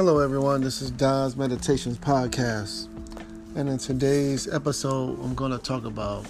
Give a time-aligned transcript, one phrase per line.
[0.00, 0.62] Hello, everyone.
[0.62, 2.88] This is Don's Meditations Podcast.
[3.54, 6.24] And in today's episode, I'm going to talk about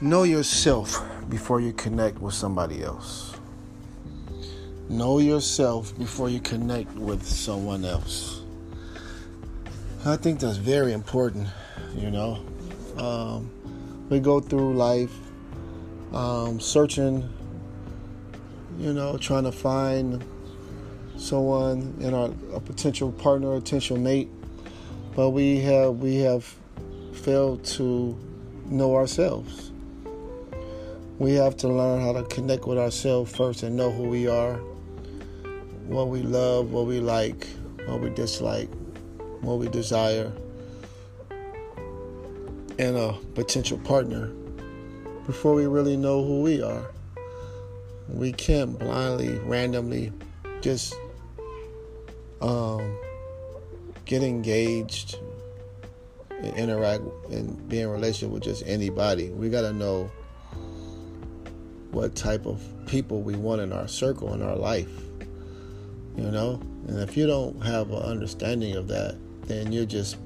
[0.00, 3.36] know yourself before you connect with somebody else.
[4.88, 8.40] Know yourself before you connect with someone else.
[10.04, 11.46] I think that's very important,
[11.94, 12.44] you know.
[12.98, 13.48] Um,
[14.08, 15.16] we go through life
[16.12, 17.32] um, searching,
[18.80, 20.24] you know, trying to find
[21.16, 24.28] someone in our a potential partner, a potential mate,
[25.14, 26.44] but we have we have
[27.12, 28.16] failed to
[28.66, 29.72] know ourselves.
[31.18, 34.56] We have to learn how to connect with ourselves first and know who we are,
[35.86, 37.46] what we love, what we like,
[37.86, 38.68] what we dislike,
[39.40, 40.30] what we desire,
[42.78, 44.30] and a potential partner
[45.26, 46.90] before we really know who we are.
[48.08, 50.12] We can't blindly, randomly
[50.60, 50.94] just
[52.40, 52.98] um,
[54.04, 55.18] get engaged
[56.30, 59.30] and interact and be in relationship with just anybody.
[59.30, 60.10] We got to know
[61.90, 64.90] what type of people we want in our circle in our life.
[66.16, 70.16] You know, and if you don't have an understanding of that, then you just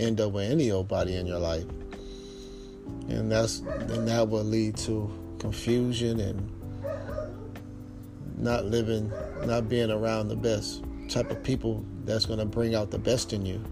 [0.00, 1.64] end up with any old body in your life,
[3.08, 6.52] and that's and that will lead to confusion and
[8.36, 9.12] not living,
[9.44, 13.32] not being around the best type of people that's going to bring out the best
[13.32, 13.62] in you.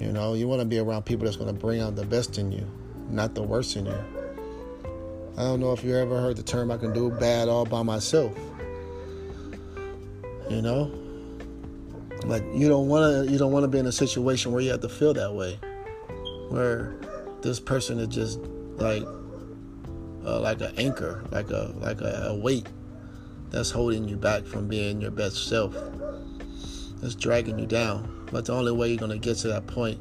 [0.00, 2.38] You know, you want to be around people that's going to bring out the best
[2.38, 2.66] in you,
[3.10, 4.04] not the worst in you.
[5.36, 7.82] I don't know if you ever heard the term I can do bad all by
[7.82, 8.36] myself.
[10.50, 10.92] You know?
[12.24, 14.70] Like you don't want to you don't want to be in a situation where you
[14.70, 15.58] have to feel that way.
[16.48, 16.96] Where
[17.42, 18.40] this person is just
[18.76, 19.04] like
[20.24, 22.66] uh, like an anchor, like a like a, a weight
[23.50, 25.74] that's holding you back from being your best self.
[27.02, 28.28] It's dragging you down.
[28.30, 30.00] But the only way you're going to get to that point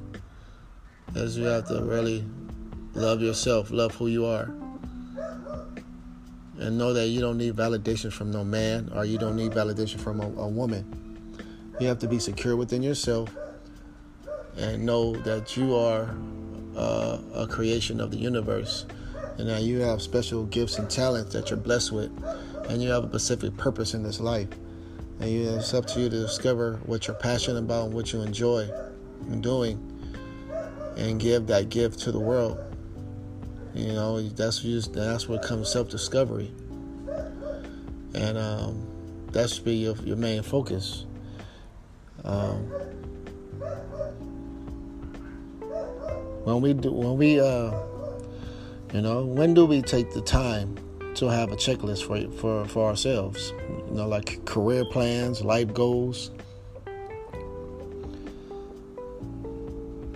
[1.16, 2.26] is you have to really
[2.94, 4.52] love yourself, love who you are.
[6.60, 10.00] And know that you don't need validation from no man or you don't need validation
[10.00, 11.38] from a, a woman.
[11.80, 13.30] You have to be secure within yourself
[14.58, 16.16] and know that you are
[16.76, 18.86] uh, a creation of the universe
[19.38, 22.12] and that you have special gifts and talents that you're blessed with
[22.70, 24.48] and you have a specific purpose in this life.
[25.20, 28.70] And it's up to you to discover what you're passionate about and what you enjoy
[29.42, 29.82] doing
[30.96, 32.60] and give that gift to the world.
[33.74, 36.52] You know, that's just, that's what comes self-discovery,
[38.16, 38.88] and um,
[39.34, 41.06] that should be your, your main focus.
[42.24, 42.64] Um,
[46.44, 47.72] when we do, when we, uh,
[48.94, 50.76] you know, when do we take the time
[51.18, 53.54] to have a checklist for for for ourselves?
[53.90, 56.32] You know, like career plans, life goals.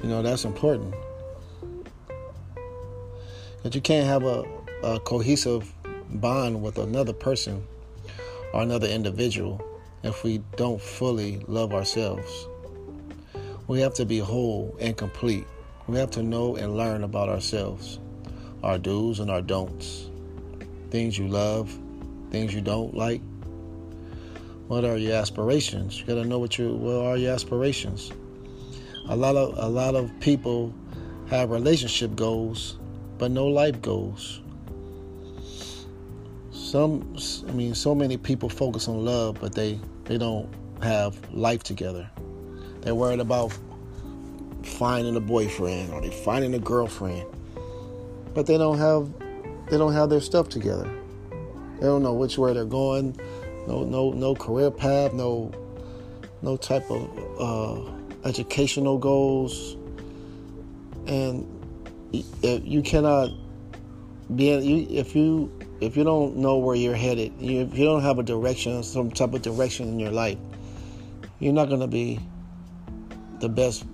[0.04, 0.94] You know, that's important.
[3.64, 4.44] That you can't have a,
[4.84, 5.72] a cohesive
[6.10, 7.66] bond with another person
[8.54, 9.62] or another individual
[10.04, 12.48] if we don't fully love ourselves.
[13.68, 15.46] We have to be whole and complete.
[15.88, 18.00] We have to know and learn about ourselves,
[18.64, 20.11] our do's and our don'ts,
[20.92, 21.76] things you love,
[22.30, 23.22] things you don't like.
[24.68, 26.00] What are your aspirations?
[26.00, 28.12] You got to know what your what are your aspirations.
[29.10, 30.74] A lot of a lot of people
[31.30, 32.78] have relationship goals,
[33.18, 34.42] but no life goals.
[36.52, 40.50] Some, I mean, so many people focus on love, but they they don't
[40.82, 42.10] have life together.
[42.82, 43.58] They're worried about
[44.64, 47.26] finding a boyfriend or they finding a girlfriend,
[48.34, 49.10] but they don't have
[49.72, 50.88] they don't have their stuff together.
[51.80, 53.18] They don't know which way they're going.
[53.68, 55.14] No no no career path.
[55.14, 55.50] No
[56.42, 57.10] no type of
[57.40, 57.92] uh,
[58.28, 59.78] educational goals,
[61.08, 61.48] and
[62.12, 63.32] you cannot
[64.36, 65.50] be you if you
[65.80, 69.10] if you don't know where you're headed, You, if you don't have a direction, some
[69.10, 70.38] type of direction in your life,
[71.40, 72.20] you're not to be
[73.40, 73.86] the best.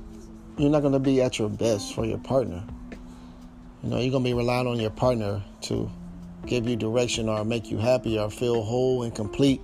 [0.57, 2.63] You're not to be at your best for your partner.
[3.88, 5.89] You know, you're going to be relying on your partner to
[6.45, 9.62] give you direction or make you happy or feel whole and complete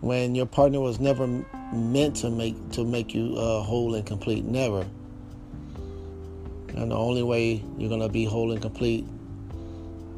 [0.00, 1.26] when your partner was never
[1.74, 4.86] meant to make to make you uh, whole and complete never.
[6.68, 9.06] And the only way you're going to be whole and complete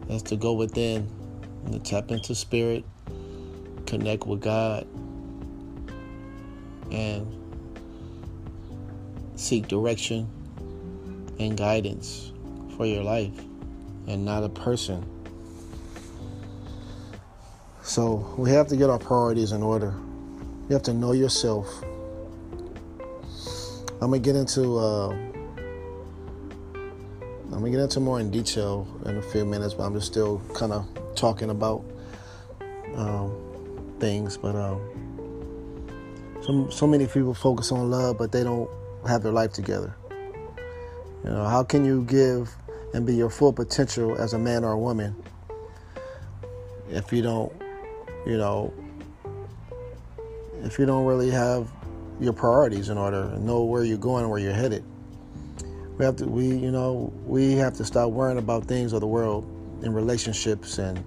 [0.09, 1.11] is to go within
[1.65, 2.85] and to tap into spirit,
[3.87, 4.87] connect with God,
[6.93, 7.27] and
[9.35, 10.29] seek direction
[11.41, 12.33] and guidance
[12.77, 13.39] for your life
[14.07, 15.05] and not a person.
[17.83, 19.95] So we have to get our priorities in order.
[20.69, 21.67] You have to know yourself.
[24.03, 24.77] I'm gonna get into.
[24.77, 25.11] Uh,
[27.45, 30.43] I'm gonna get into more in detail in a few minutes, but I'm just still
[30.55, 31.85] kind of talking about
[32.97, 33.33] um,
[33.99, 34.37] things.
[34.37, 34.81] But um,
[36.43, 38.69] so so many people focus on love, but they don't
[39.07, 39.97] have their life together.
[41.25, 42.55] You know, how can you give
[42.95, 45.15] and be your full potential as a man or a woman
[46.91, 47.53] if you don't,
[48.27, 48.73] you know,
[50.63, 51.71] if you don't really have
[52.21, 54.85] your priorities in order and know where you're going, where you're headed?
[55.99, 59.07] We have to, we, you know, we have to stop worrying about things of the
[59.07, 59.45] world
[59.83, 60.99] in relationships and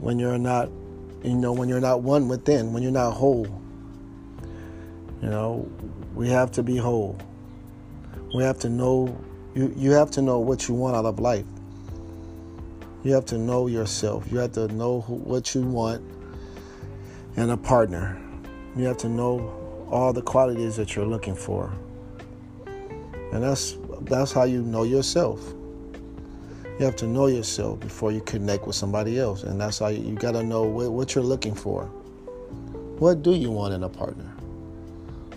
[0.00, 0.68] when you're not,
[1.22, 3.46] you know, when you're not one within, when you're not whole.
[5.22, 5.70] You know,
[6.14, 7.16] we have to be whole.
[8.34, 9.16] We have to know
[9.54, 11.44] you, you have to know what you want out of life.
[13.02, 14.30] You have to know yourself.
[14.30, 16.02] You have to know who, what you want
[17.36, 18.20] in a partner.
[18.76, 21.72] You have to know all the qualities that you're looking for.
[23.32, 25.40] And that's that's how you know yourself.
[26.78, 29.42] You have to know yourself before you connect with somebody else.
[29.42, 31.84] And that's how you, you got to know what, what you're looking for.
[32.98, 34.32] What do you want in a partner?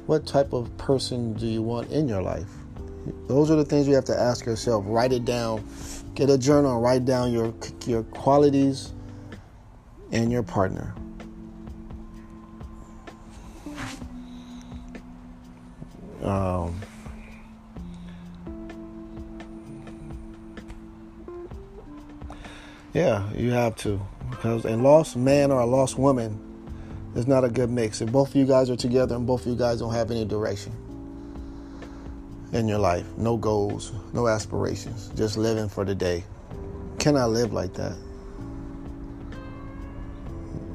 [0.05, 2.49] What type of person do you want in your life?
[3.27, 4.83] Those are the things you have to ask yourself.
[4.87, 5.67] Write it down.
[6.15, 6.79] Get a journal.
[6.79, 7.53] Write down your
[7.85, 8.93] your qualities
[10.11, 10.93] and your partner.
[16.23, 16.79] Um,
[22.93, 26.39] yeah, you have to because a lost man or a lost woman
[27.15, 28.01] is not a good mix.
[28.01, 30.25] If both of you guys are together and both of you guys don't have any
[30.25, 30.71] direction
[32.55, 36.23] in your life, no goals, no aspirations, just living for the day.
[36.99, 37.97] Cannot live like that.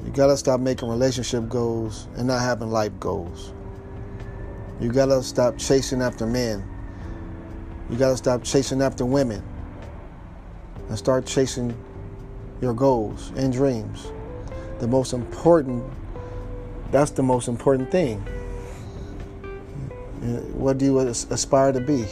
[0.05, 3.55] You gotta stop making relationship goals and not having life goals.
[4.79, 6.63] You gotta stop chasing after men.
[7.89, 9.43] You gotta stop chasing after women
[10.89, 11.75] and start chasing
[12.61, 14.13] your goals and dreams.
[14.81, 15.83] The most important,
[16.91, 18.23] that's the most important thing.
[20.23, 22.05] Uh, what do you aspire to be?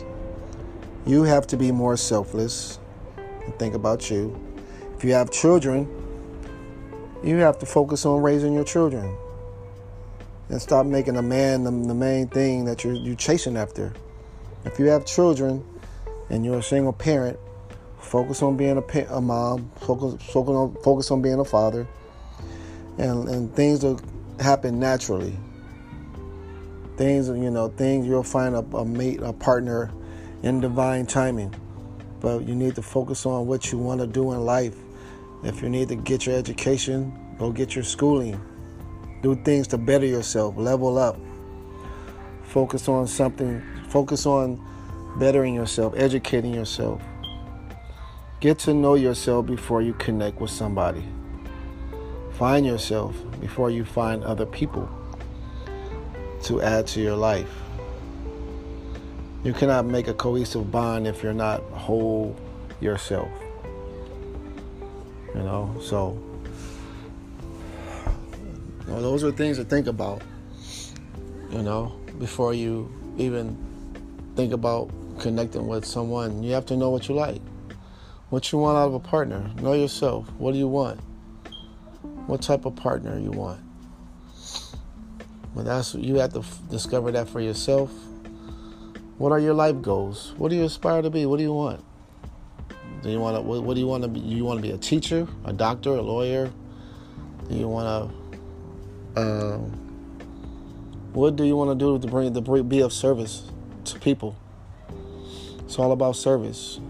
[1.07, 2.79] You have to be more selfless
[3.17, 4.39] and think about you.
[4.97, 5.87] If you have children,
[7.23, 9.15] you have to focus on raising your children
[10.49, 13.93] and stop making a man the, the main thing that you're, you're chasing after.
[14.65, 15.63] If you have children
[16.31, 17.39] and you're a single parent,
[18.01, 21.87] focus on being a, a mom, focus, focus, on, focus on being a father,
[22.97, 24.01] and, and things will
[24.41, 25.37] happen naturally
[26.99, 29.91] things you know things you'll find a, a mate a partner
[30.43, 31.55] in divine timing.
[32.21, 34.77] But you need to focus on what you want to do in life.
[35.45, 38.41] If you need to get your education go get your schooling.
[39.23, 41.17] Do things to better yourself level up.
[42.43, 44.61] Focus on something focus on
[45.19, 47.01] bettering yourself educating yourself.
[48.41, 51.05] Get to know yourself before you connect with somebody.
[52.33, 54.89] Find yourself before you find other people
[56.49, 57.51] to add to your life.
[59.45, 62.35] You cannot make a cohesive bond if you're not whole
[62.81, 63.29] yourself.
[65.35, 66.19] You know, so
[68.87, 70.23] those are things to think about.
[71.51, 73.57] You know, before you even
[74.35, 77.43] think about connecting with someone, you have to know what you like,
[78.31, 79.51] what you want out of a partner.
[79.61, 80.31] Know yourself.
[80.39, 81.01] What do you want?
[82.27, 83.61] What type of partner you want?
[85.55, 87.91] But that's you have to f- discover that for yourself.
[89.19, 90.35] What are your life goals?
[90.37, 91.27] What do you aspire to be?
[91.27, 91.85] What do you want?
[93.03, 93.43] Do you want to?
[93.43, 94.21] What, what do you want to be?
[94.21, 96.51] You want to be a teacher, a doctor, a lawyer?
[97.49, 98.13] Do you want
[99.15, 99.21] to?
[99.21, 99.59] Uh,
[101.13, 103.51] what do you want to do to bring to be of service
[103.87, 104.37] to people?
[105.65, 106.81] It's all about service.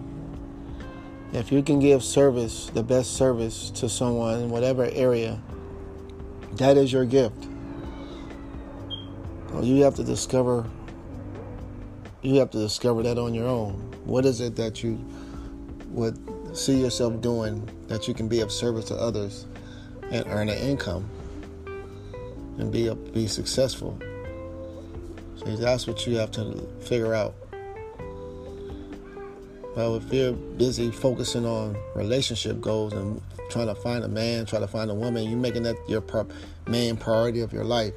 [1.33, 5.41] If you can give service, the best service to someone in whatever area,
[6.53, 7.48] that is your gift.
[9.63, 10.65] You have to discover.
[12.23, 13.73] You have to discover that on your own.
[14.05, 15.05] What is it that you
[15.89, 16.17] would
[16.57, 19.47] see yourself doing that you can be of service to others
[20.11, 21.09] and earn an income
[22.59, 23.99] and be a, be successful?
[25.37, 27.35] So that's what you have to figure out.
[29.77, 34.63] Well, if you're busy focusing on relationship goals and trying to find a man, trying
[34.63, 36.03] to find a woman, you're making that your
[36.67, 37.93] main priority of your life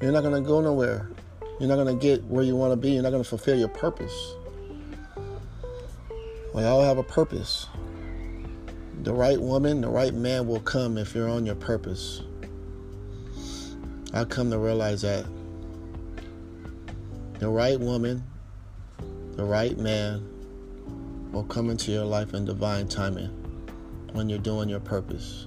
[0.00, 1.10] you're not going to go nowhere.
[1.58, 2.92] You're not going to get where you want to be.
[2.92, 4.34] You're not going to fulfill your purpose.
[6.54, 7.66] We all have a purpose.
[9.02, 12.22] The right woman, the right man will come if you're on your purpose.
[14.14, 15.26] I come to realize that
[17.38, 18.22] the right woman,
[19.32, 20.26] the right man
[21.32, 23.30] will come into your life in divine timing
[24.12, 25.46] when you're doing your purpose.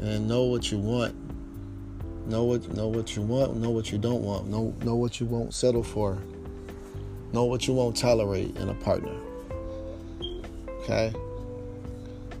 [0.00, 1.23] And know what you want.
[2.26, 4.48] Know what know what you want, know what you don't want.
[4.48, 6.18] Know know what you won't settle for.
[7.32, 9.14] Know what you won't tolerate in a partner.
[10.82, 11.12] Okay?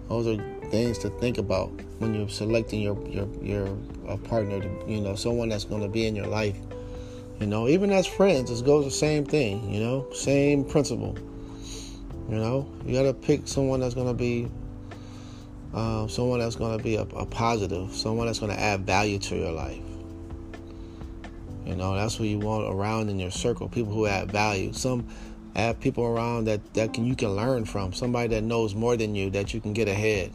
[0.08, 3.76] Those are things to think about when you're selecting your your your
[4.08, 6.56] a partner to, you know, someone that's going to be in your life.
[7.40, 11.16] You know, even as friends, it goes the same thing, you know, same principle.
[12.28, 14.48] You know, you got to pick someone that's going to be
[15.74, 19.18] uh, someone that's going to be a, a positive, someone that's going to add value
[19.18, 19.82] to your life.
[21.66, 24.72] You know, that's what you want around in your circle, people who add value.
[24.72, 25.08] Some
[25.56, 29.14] have people around that, that can you can learn from, somebody that knows more than
[29.14, 30.32] you that you can get ahead.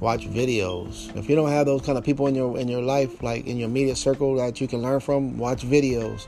[0.00, 1.14] Watch videos.
[1.16, 3.56] If you don't have those kind of people in your in your life, like in
[3.56, 6.26] your immediate circle that you can learn from, watch videos,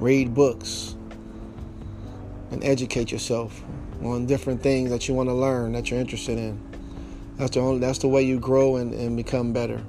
[0.00, 0.96] read books,
[2.50, 3.62] and educate yourself
[4.02, 6.60] on different things that you want to learn that you're interested in.
[7.36, 9.82] That's the only that's the way you grow and, and become better.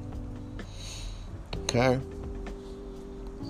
[1.63, 1.99] Okay?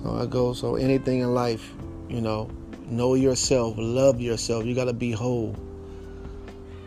[0.02, 1.72] So I go so anything in life,
[2.08, 2.48] you know,
[2.86, 4.64] know yourself, love yourself.
[4.64, 5.56] You gotta be whole.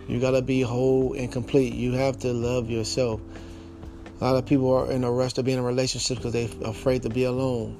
[0.08, 1.74] You gotta be whole and complete.
[1.74, 3.20] You have to love yourself.
[4.22, 6.70] A lot of people are in a rush to be in a relationship because they're
[6.70, 7.76] afraid to be alone.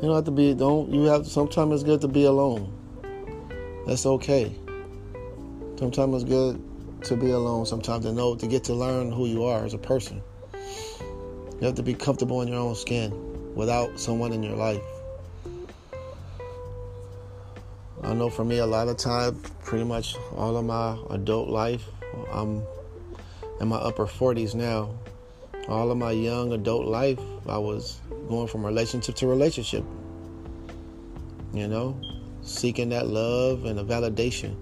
[0.00, 0.54] You don't have to be.
[0.54, 1.26] Don't you have?
[1.26, 2.70] Sometimes it's good to be alone.
[3.86, 4.54] That's okay.
[5.76, 6.62] Sometimes it's good
[7.04, 7.66] to be alone.
[7.66, 10.22] Sometimes to know to get to learn who you are as a person.
[10.52, 14.82] You have to be comfortable in your own skin without someone in your life.
[18.02, 21.84] I know for me, a lot of time, pretty much all of my adult life,
[22.30, 22.62] I'm
[23.60, 24.94] in my upper 40s now.
[25.68, 27.18] All of my young adult life,
[27.48, 29.84] I was going from relationship to relationship.
[31.54, 31.98] You know,
[32.42, 34.56] seeking that love and the validation.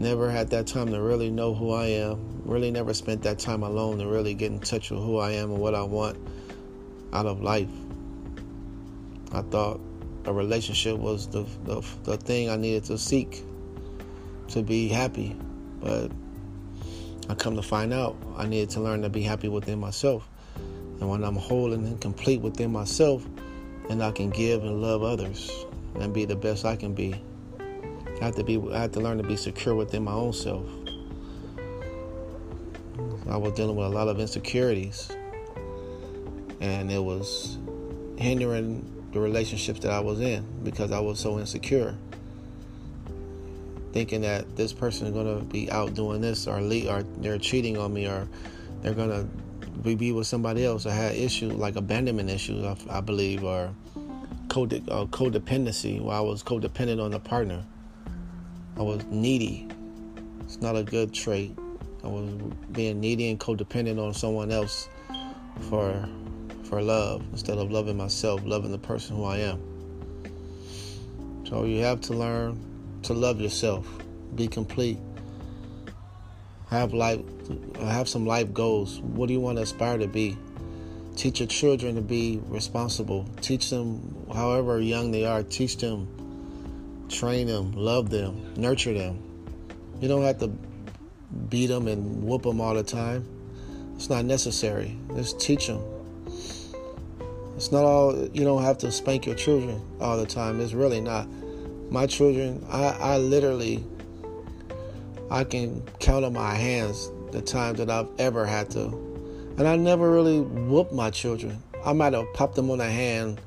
[0.00, 2.40] Never had that time to really know who I am.
[2.46, 5.50] Really never spent that time alone to really get in touch with who I am
[5.50, 6.16] and what I want
[7.12, 7.68] out of life.
[9.30, 9.78] I thought
[10.24, 13.44] a relationship was the, the, the thing I needed to seek
[14.48, 15.36] to be happy.
[15.82, 16.10] But
[17.28, 20.26] I come to find out I needed to learn to be happy within myself.
[20.56, 23.26] And when I'm whole and complete within myself,
[23.86, 25.50] then I can give and love others
[25.96, 27.22] and be the best I can be.
[28.20, 30.66] I have to be I have to learn to be secure within my own self.
[33.28, 35.10] I was dealing with a lot of insecurities
[36.60, 37.58] and it was
[38.16, 41.96] hindering the relationships that I was in because I was so insecure.
[43.92, 47.92] Thinking that this person is gonna be out doing this or or they're cheating on
[47.92, 48.28] me or
[48.82, 49.26] they're gonna
[49.82, 50.86] be with somebody else.
[50.86, 53.74] I had issues like abandonment issues, I, I believe, or
[54.48, 57.64] code, uh, codependency, where I was codependent on a partner.
[58.76, 59.68] I was needy.
[60.40, 61.56] It's not a good trait.
[62.02, 62.30] I was
[62.72, 64.88] being needy and codependent on someone else
[65.68, 66.08] for
[66.64, 69.60] for love instead of loving myself, loving the person who I am.
[71.48, 72.58] So you have to learn
[73.02, 73.86] to love yourself,
[74.34, 74.98] be complete.
[76.68, 77.20] Have life
[77.80, 79.00] have some life goals.
[79.00, 80.36] What do you want to aspire to be?
[81.16, 83.28] Teach your children to be responsible.
[83.40, 86.08] Teach them, however young they are, teach them,
[87.10, 89.22] train them, love them, nurture them.
[90.00, 90.48] You don't have to
[91.48, 93.26] beat them and whoop them all the time.
[93.96, 94.96] It's not necessary.
[95.14, 95.82] Just teach them.
[97.56, 100.60] It's not all, you don't have to spank your children all the time.
[100.60, 101.28] It's really not.
[101.90, 103.84] My children, I, I literally,
[105.30, 109.10] I can count on my hands the times that I've ever had to
[109.60, 111.62] and I never really whooped my children.
[111.84, 113.42] I might have popped them on the hand,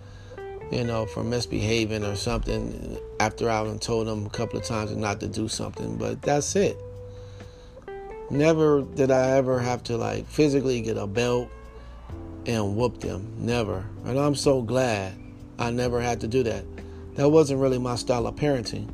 [0.72, 5.22] you know, for misbehaving or something after I've told them a couple of times not
[5.22, 6.78] to do something, but that's it.
[8.30, 11.50] Never did I ever have to like physically get a belt
[12.46, 13.34] and whoop them.
[13.38, 13.86] Never.
[14.06, 15.14] And I'm so glad
[15.58, 16.66] I never had to do that.
[17.16, 18.90] That wasn't really my style of parenting.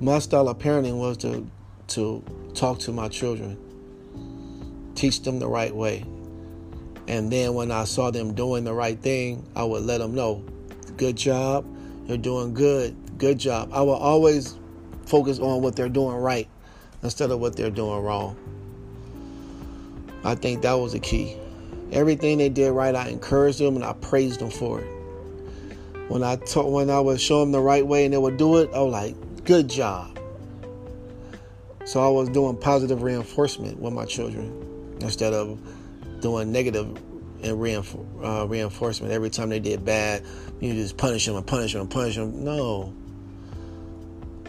[0.00, 1.46] My style of parenting was to
[1.88, 3.58] to talk to my children
[4.94, 6.04] teach them the right way.
[7.06, 10.42] And then when I saw them doing the right thing, I would let them know,
[10.96, 11.66] good job,
[12.06, 13.70] you're doing good, good job.
[13.72, 14.56] I will always
[15.06, 16.48] focus on what they're doing right
[17.02, 18.36] instead of what they're doing wrong.
[20.24, 21.36] I think that was the key.
[21.92, 24.88] Everything they did right, I encouraged them and I praised them for it.
[26.08, 28.56] When I taught, when I would show them the right way and they would do
[28.58, 30.18] it, I was like, good job.
[31.84, 35.60] So I was doing positive reinforcement with my children instead of
[36.20, 36.98] doing negative
[37.42, 40.24] and reinf- uh, reinforcement every time they did bad.
[40.60, 42.44] You just punish them and punish them and punish them.
[42.44, 42.94] No,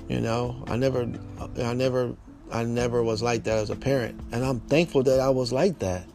[0.07, 1.11] you know, I never,
[1.59, 2.15] I never,
[2.51, 5.79] I never was like that as a parent, and I'm thankful that I was like
[5.79, 6.05] that.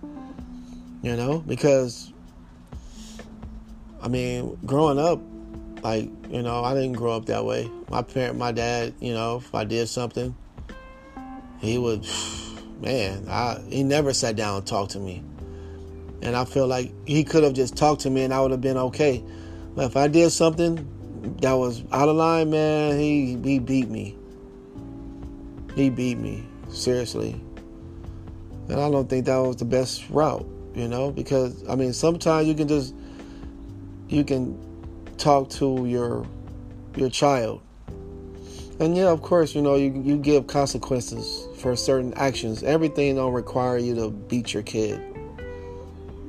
[1.02, 2.12] You know, because
[4.00, 5.20] I mean, growing up,
[5.82, 7.70] like you know, I didn't grow up that way.
[7.90, 10.34] My parent, my dad, you know, if I did something,
[11.60, 12.06] he would,
[12.80, 15.22] man, I he never sat down and talked to me.
[16.22, 18.60] And I feel like he could have just talked to me and I would have
[18.60, 19.22] been okay.
[19.74, 20.86] But if I did something
[21.40, 24.16] that was out of line, man, he he beat me.
[25.74, 27.40] He beat me seriously,
[28.68, 32.46] and I don't think that was the best route, you know, because I mean sometimes
[32.46, 32.94] you can just
[34.08, 34.58] you can
[35.16, 36.26] talk to your
[36.96, 37.62] your child,
[38.78, 42.62] and yeah, of course, you know you you give consequences for certain actions.
[42.62, 45.11] Everything don't require you to beat your kid.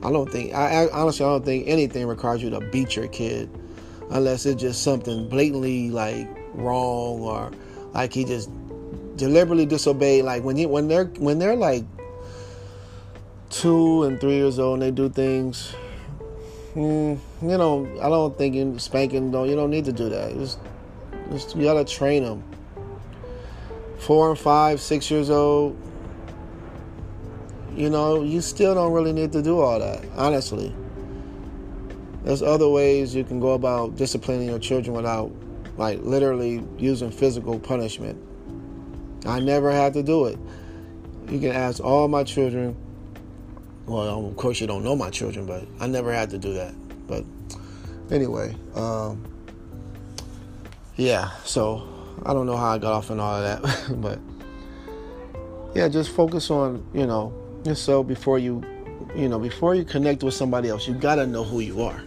[0.03, 3.07] I don't think I, I honestly I don't think anything requires you to beat your
[3.07, 3.50] kid
[4.10, 7.51] unless it's just something blatantly like wrong or
[7.93, 8.50] like he just
[9.15, 10.25] deliberately disobeyed.
[10.25, 11.86] Like when he when they're when they're like
[13.50, 15.74] two and three years old and they do things,
[16.75, 20.33] mm, you know, I don't think in spanking don't you don't need to do that.
[20.33, 20.60] Just,
[21.31, 22.43] just you gotta train them.
[24.00, 25.77] Four and five, six years old,
[27.75, 30.74] you know, you still don't really need to do all that, honestly.
[32.24, 35.32] There's other ways you can go about disciplining your children without,
[35.77, 38.18] like, literally using physical punishment.
[39.25, 40.38] I never had to do it.
[41.30, 42.75] You can ask all my children.
[43.86, 46.74] Well, of course, you don't know my children, but I never had to do that.
[47.08, 47.25] But
[48.12, 49.25] anyway, um,
[50.96, 51.88] yeah, so
[52.25, 54.20] I don't know how I got off on all of that, but
[55.75, 57.33] yeah, just focus on, you know,
[57.65, 58.63] yourself before you,
[59.15, 60.87] you know, before you connect with somebody else.
[60.87, 62.03] You got to know who you are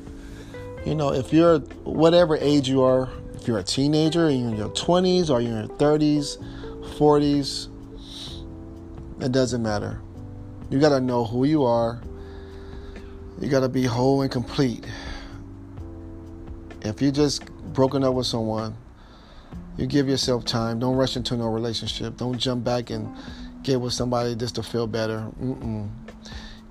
[0.86, 4.68] you know, if you're whatever age you are, if you're a teenager, you're in your
[4.68, 6.38] 20s or you're in your 30s,
[6.96, 7.68] 40s,
[9.20, 10.00] it doesn't matter.
[10.70, 12.00] You got to know who you are.
[13.40, 14.86] You got to be whole and complete.
[16.82, 18.76] If you just broken up with someone,
[19.76, 20.78] you give yourself time.
[20.78, 22.16] Don't rush into no relationship.
[22.16, 23.12] Don't jump back and
[23.66, 25.29] get with somebody just to feel better.
[25.42, 25.90] Mm-mm.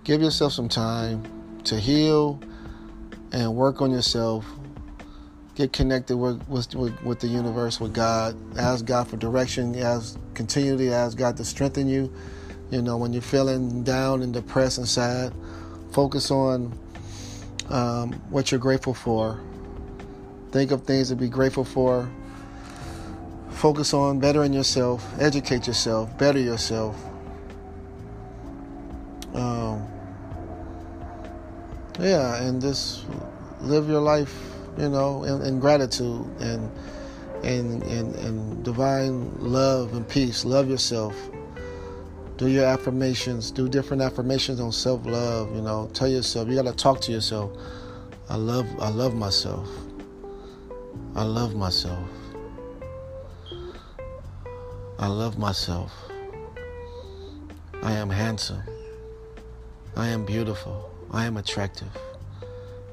[0.05, 1.23] Give yourself some time
[1.65, 2.39] to heal
[3.34, 4.45] and work on yourself.
[5.55, 8.38] Get connected with, with, with the universe, with God.
[8.58, 9.75] Ask God for direction.
[9.75, 12.12] Ask continually ask God to strengthen you.
[12.71, 15.34] You know, when you're feeling down and depressed and sad,
[15.91, 16.77] focus on
[17.69, 19.39] um, what you're grateful for.
[20.51, 22.10] Think of things to be grateful for.
[23.55, 27.01] Focus on bettering yourself, educate yourself, better yourself.
[29.33, 29.87] Um,
[31.97, 33.05] yeah, and just
[33.61, 34.35] live your life,
[34.77, 36.69] you know, in, in gratitude and
[37.43, 40.43] and, and and divine love and peace.
[40.43, 41.15] Love yourself.
[42.35, 43.51] Do your affirmations.
[43.51, 45.55] Do different affirmations on self love.
[45.55, 46.49] You know, tell yourself.
[46.49, 47.51] You gotta talk to yourself.
[48.27, 48.67] I love.
[48.81, 49.69] I love myself.
[51.15, 52.05] I love myself.
[55.05, 55.93] I love myself.
[57.83, 58.63] I am handsome.
[59.95, 60.89] I am beautiful.
[61.11, 61.95] I am attractive.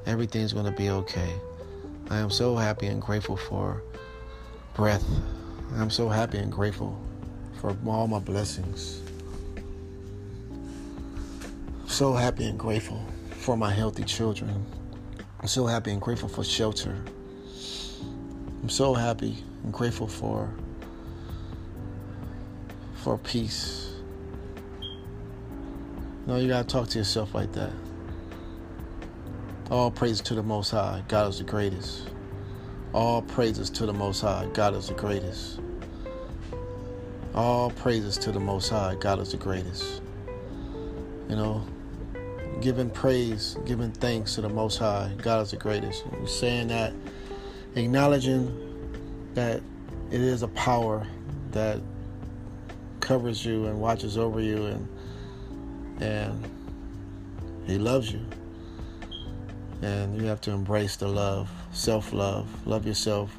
[0.04, 1.32] Everything's going to be okay.
[2.10, 3.82] I am so happy and grateful for
[4.74, 5.06] breath.
[5.76, 7.00] I'm so happy and grateful
[7.58, 9.00] for all my blessings.
[11.86, 14.66] So happy and grateful for my healthy children.
[15.40, 16.94] I'm so happy and grateful for shelter.
[18.62, 20.52] I'm so happy and grateful for
[23.02, 23.94] for peace.
[26.26, 27.72] No, you gotta talk to yourself like that.
[29.72, 31.02] All praises to the Most High.
[31.08, 32.08] God is the greatest.
[32.94, 34.48] All praises to the Most High.
[34.52, 35.58] God is the greatest.
[37.34, 38.94] All praises to the Most High.
[39.00, 40.00] God is the greatest.
[41.28, 41.66] You know,
[42.60, 45.12] giving praise, giving thanks to the Most High.
[45.18, 46.04] God is the greatest.
[46.06, 46.92] And saying that,
[47.74, 49.60] acknowledging that
[50.12, 51.04] it is a power
[51.50, 51.80] that
[53.02, 54.88] covers you and watches over you and
[56.00, 56.50] and
[57.66, 58.24] he loves you
[59.82, 63.36] and you have to embrace the love, self love, love yourself,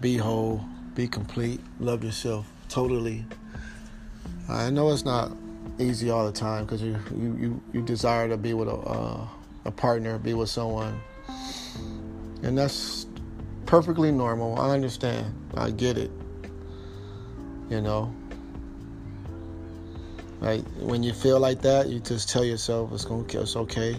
[0.00, 3.24] be whole, be complete, love yourself totally.
[4.48, 5.30] I know it's not
[5.78, 9.26] easy all the time because you, you, you, you, desire to be with a, uh,
[9.64, 11.00] a partner, be with someone,
[12.42, 13.06] and that's
[13.66, 14.58] perfectly normal.
[14.58, 16.10] I understand, I get it,
[17.70, 18.14] you know.
[20.44, 20.62] Right?
[20.78, 23.98] When you feel like that, you just tell yourself it's to it's okay.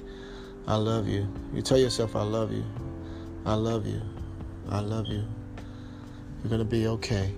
[0.68, 1.28] I love you.
[1.52, 2.64] You tell yourself I love you.
[3.48, 4.00] I love you.
[4.70, 5.24] I love you.
[6.44, 7.34] You're to be okay.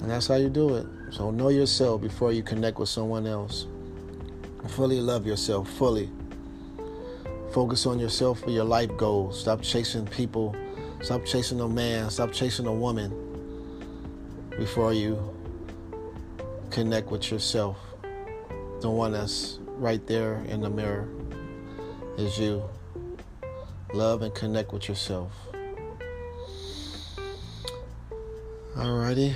[0.00, 0.86] And that's how you do it.
[1.10, 3.68] So know yourself before you connect with someone else.
[4.70, 6.10] Fully love yourself, fully.
[7.52, 9.38] Focus on yourself for your life goals.
[9.40, 10.56] Stop chasing people.
[11.02, 12.10] Stop chasing a man.
[12.10, 13.12] Stop chasing a woman
[14.58, 15.16] before you
[16.70, 17.76] connect with yourself.
[18.80, 21.08] The one that's right there in the mirror
[22.16, 22.62] is you.
[23.92, 25.32] Love and connect with yourself.
[28.76, 29.34] Alrighty.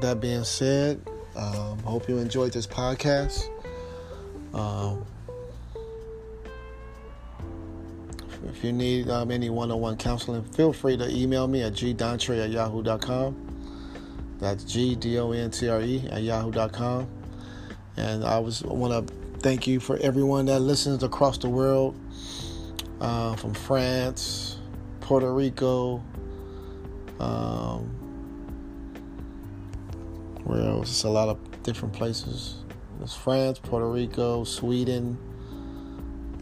[0.00, 1.00] That being said,
[1.36, 3.48] um, hope you enjoyed this podcast.
[4.54, 5.04] Um,
[8.48, 12.50] if you need um, any one-on-one counseling, feel free to email me at gdontre at
[12.50, 13.47] yahoo.com.
[14.38, 17.08] That's G-D-O-N-T-R-E at yahoo.com.
[17.96, 21.96] And I was want to thank you for everyone that listens across the world,
[23.00, 24.58] uh, from France,
[25.00, 26.02] Puerto Rico,
[27.18, 27.80] um,
[30.44, 30.90] where else?
[30.90, 32.56] It's a lot of different places.
[33.02, 35.18] It's France, Puerto Rico, Sweden.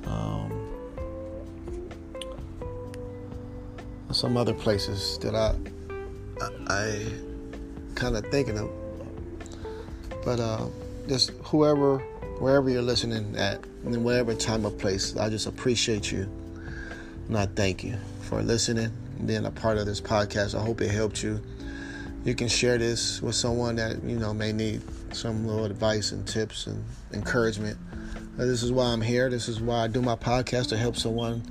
[0.05, 0.67] Um,
[4.13, 5.55] some other places that I,
[6.69, 7.26] I
[7.97, 8.71] kind of thinking of,
[10.25, 10.67] but uh,
[11.09, 11.99] just whoever,
[12.39, 16.31] wherever you're listening at, in whatever time or place, I just appreciate you,
[17.29, 18.93] and I thank you for listening,
[19.25, 20.55] being a part of this podcast.
[20.55, 21.41] I hope it helped you
[22.27, 24.83] you can share this with someone that you know may need
[25.15, 27.79] some little advice and tips and encouragement.
[28.37, 29.31] Uh, this is why I'm here.
[29.31, 31.43] This is why I do my podcast to help someone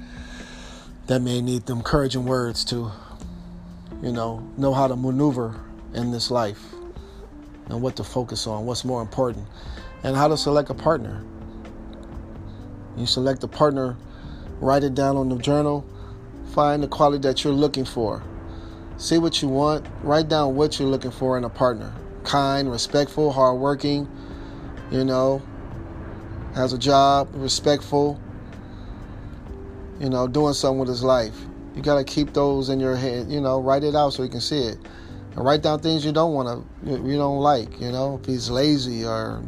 [1.08, 2.92] that may need the encouraging words to,
[4.02, 5.58] you know, know how to maneuver
[5.96, 6.74] in this life
[7.70, 9.48] and what to focus on, what's more important,
[10.04, 11.24] and how to select a partner.
[12.96, 13.98] You select a partner,
[14.60, 15.86] write it down on the journal,
[16.54, 18.22] find the quality that you're looking for
[18.98, 19.86] See what you want.
[20.04, 21.94] Write down what you're looking for in a partner.
[22.24, 24.08] Kind, respectful, hardworking,
[24.90, 25.42] you know,
[26.56, 28.20] has a job, respectful,
[30.00, 31.38] you know, doing something with his life.
[31.76, 34.30] You got to keep those in your head, you know, write it out so you
[34.30, 34.78] can see it.
[35.36, 38.50] And write down things you don't want to, you don't like, you know, if he's
[38.50, 39.44] lazy or,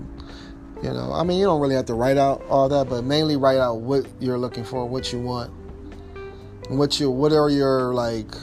[0.84, 3.38] you know, I mean, you don't really have to write out all that, but mainly
[3.38, 5.52] write out what you're looking for, what you want,
[6.70, 8.36] what you, what are your like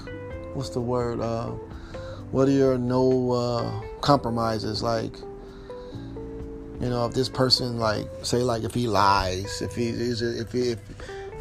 [0.54, 1.20] what's the word?
[1.20, 1.50] Uh,
[2.30, 4.82] what are your no uh, compromises?
[4.82, 5.16] Like,
[6.80, 10.52] you know, if this person, like, say, like, if he lies, if he is, if
[10.52, 10.78] he, if,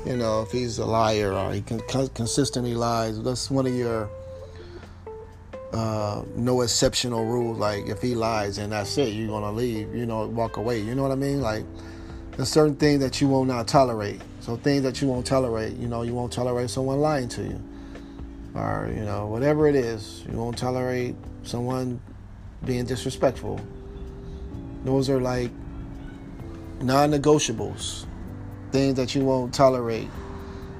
[0.05, 4.09] you know, if he's a liar or he consistently lies, that's one of your
[5.73, 7.57] uh, no exceptional rules.
[7.57, 10.79] Like, if he lies and that's it, you're gonna leave, you know, walk away.
[10.79, 11.41] You know what I mean?
[11.41, 11.65] Like,
[12.37, 14.21] there's certain things that you will not tolerate.
[14.39, 17.61] So things that you won't tolerate, you know, you won't tolerate someone lying to you
[18.55, 21.99] or you know whatever it is you won't tolerate someone
[22.65, 23.59] being disrespectful
[24.85, 25.49] those are like
[26.81, 28.05] non-negotiables
[28.71, 30.09] things that you won't tolerate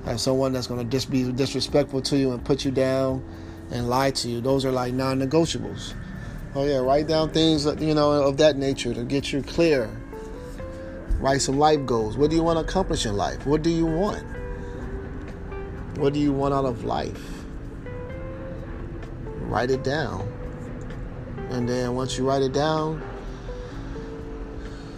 [0.06, 3.24] as someone that's to just be disrespectful to you and put you down
[3.74, 4.40] and lie to you.
[4.40, 5.96] Those are like non-negotiables.
[6.56, 9.90] Oh yeah write down things you know of that nature to get you clear.
[11.20, 12.16] Write some life goals.
[12.16, 13.46] What do you want to accomplish in life?
[13.46, 14.24] What do you want?
[15.98, 17.22] What do you want out of life?
[19.42, 20.32] Write it down.
[21.50, 23.02] And then once you write it down,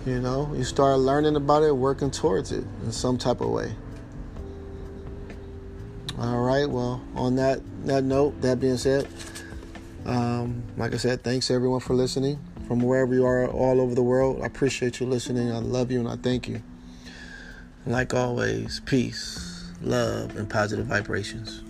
[0.06, 3.76] you know, you start learning about it, working towards it in some type of way.
[6.20, 6.70] All right.
[6.70, 9.08] Well, on that that note, that being said,
[10.06, 14.04] um, like I said, thanks everyone for listening from wherever you are all over the
[14.04, 14.42] world.
[14.42, 15.52] I appreciate you listening.
[15.52, 16.62] I love you and I thank you.
[17.86, 21.62] Like always, peace, love, and positive vibrations.